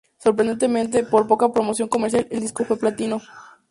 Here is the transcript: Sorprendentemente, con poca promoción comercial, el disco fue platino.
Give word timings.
Sorprendentemente, 0.17 1.05
con 1.07 1.27
poca 1.27 1.53
promoción 1.53 1.87
comercial, 1.87 2.25
el 2.31 2.39
disco 2.39 2.65
fue 2.65 2.75
platino. 2.75 3.21